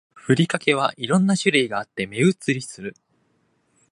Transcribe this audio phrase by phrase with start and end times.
[0.15, 2.95] ふりかけは色んな種類があって目移りする